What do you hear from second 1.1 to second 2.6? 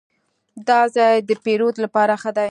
د پیرود لپاره ښه دی.